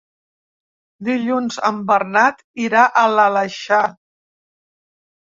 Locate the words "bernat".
1.91-2.41